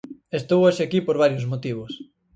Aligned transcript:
Estou 0.39 0.59
hoxe 0.63 0.81
aquí 0.83 0.99
por 1.03 1.15
varios 1.23 1.45
motivos. 1.51 1.91